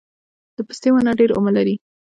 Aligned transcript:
د 0.55 0.57
پستې 0.67 0.89
ونه 0.93 1.11
ډیر 1.19 1.29
عمر 1.37 1.51
لري؟ 1.57 1.75